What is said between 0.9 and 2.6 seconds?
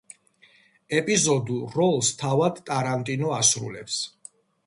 ეპიზოდურ როლს თავად